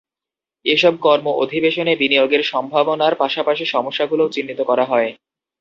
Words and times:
এসব 0.65 0.93
কর্ম 1.01 1.27
অধিবেশনে 1.43 1.93
বিনিয়োগের 1.95 2.43
সম্ভাবনার 2.43 3.13
পাশাপাশি 3.15 3.65
সমস্যাগুলোও 3.65 4.33
চিহ্নিত 4.35 4.59
করা 4.69 4.85
হয়। 4.85 5.09